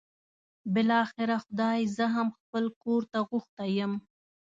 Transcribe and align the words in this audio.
بالاخره 0.73 1.35
خدای 1.45 1.81
زه 1.95 2.05
هم 2.15 2.27
خپل 2.37 2.63
کور 2.83 3.01
ته 3.11 3.19
غوښتی 3.29 3.69
یم. 3.79 3.93